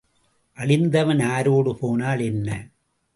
[0.57, 2.49] அழிந்தவன் ஆரோடு போனால் என்ன?